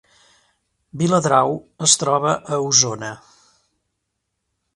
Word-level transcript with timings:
Viladrau 1.01 1.53
es 1.87 1.93
troba 2.05 2.33
a 2.33 2.59
Osona 2.71 3.13